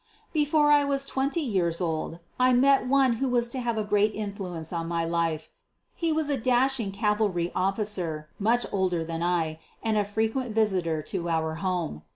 Before 0.33 0.71
I 0.71 0.83
was 0.83 1.05
twenty 1.05 1.41
years 1.41 1.79
old 1.79 2.17
I 2.39 2.53
met 2.53 2.87
one 2.87 3.17
who 3.21 3.29
was 3.29 3.49
to 3.49 3.59
have 3.59 3.77
a 3.77 3.83
great 3.83 4.15
influence 4.15 4.73
on 4.73 4.87
my 4.87 5.05
life. 5.05 5.51
He 5.93 6.11
was 6.11 6.27
a 6.27 6.37
dashing 6.39 6.91
cavalry 6.91 7.51
officer, 7.53 8.27
much 8.39 8.65
older 8.71 9.05
than 9.05 9.21
I, 9.21 9.59
and 9.83 9.97
a 9.99 10.03
frequent 10.03 10.55
visitor 10.55 11.05
at 11.07 11.23
our 11.27 11.53
home. 11.61 12.01